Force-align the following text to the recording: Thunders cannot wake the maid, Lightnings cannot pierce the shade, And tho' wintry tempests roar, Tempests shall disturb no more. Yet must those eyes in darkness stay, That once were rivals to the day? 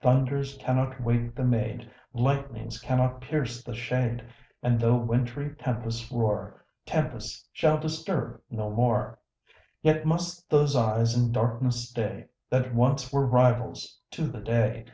Thunders 0.00 0.56
cannot 0.62 0.98
wake 1.02 1.34
the 1.34 1.44
maid, 1.44 1.90
Lightnings 2.14 2.80
cannot 2.80 3.20
pierce 3.20 3.62
the 3.62 3.74
shade, 3.74 4.24
And 4.62 4.80
tho' 4.80 4.96
wintry 4.96 5.54
tempests 5.58 6.10
roar, 6.10 6.64
Tempests 6.86 7.46
shall 7.52 7.76
disturb 7.76 8.40
no 8.48 8.70
more. 8.70 9.18
Yet 9.82 10.06
must 10.06 10.48
those 10.48 10.74
eyes 10.74 11.14
in 11.14 11.32
darkness 11.32 11.86
stay, 11.90 12.28
That 12.48 12.74
once 12.74 13.12
were 13.12 13.26
rivals 13.26 14.00
to 14.12 14.26
the 14.26 14.40
day? 14.40 14.86